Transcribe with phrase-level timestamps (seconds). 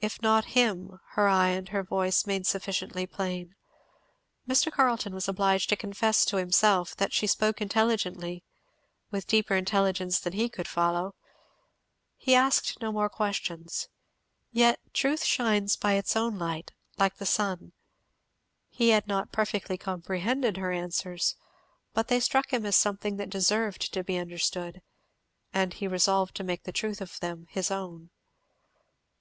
[0.00, 3.56] "If not him" her eye and her voice made sufficiently plain.
[4.48, 4.70] Mr.
[4.70, 8.44] Carleton was obliged to confess to himself that she spoke intelligently,
[9.10, 11.16] with deeper intelligence than he could follow.
[12.16, 13.88] He asked no more questions.
[14.52, 17.72] Yet truth shines by its own light, like the sun.
[18.68, 21.34] He had not perfectly comprehended her answers,
[21.92, 24.80] but they struck him as something that deserved to be understood,
[25.52, 28.10] and he resolved to make the truth of them his own.